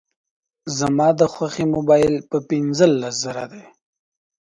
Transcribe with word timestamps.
زما 0.77 1.07
د 1.19 1.21
خوښي 1.33 1.65
موبایل 1.75 2.13
په 2.29 2.37
پینځلس 2.49 3.13
زره 3.23 3.45
دی 3.51 3.63